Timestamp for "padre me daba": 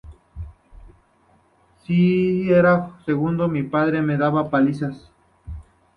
3.61-4.49